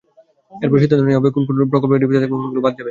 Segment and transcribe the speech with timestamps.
[0.63, 2.79] এরপর সিদ্ধান্ত নেওয়া হবে কোন কোন প্রকল্প এডিপিতে থাকবে, কোনগুলো বাদ যাবে।